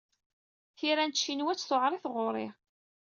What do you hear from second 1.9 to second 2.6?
i tɣuṛi.